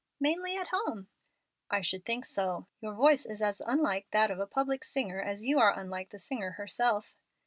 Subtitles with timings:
[0.19, 1.09] "Mainly at home."
[1.69, 2.65] "I should think so.
[2.79, 6.17] Your voice is as unlike that of a public singer as you are unlike the
[6.17, 7.13] singer herself."